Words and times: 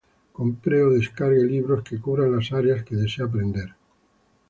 Compre 0.37 0.77
o 0.87 0.93
descargue 0.97 1.43
libros 1.45 1.83
que 1.83 1.99
cubran 2.01 2.31
las 2.35 2.51
áreas 2.51 2.83
que 2.83 2.95
desea 2.95 3.27
aprender. 3.27 3.69